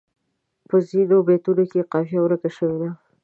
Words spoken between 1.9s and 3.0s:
قافیه ورکه شوې ده.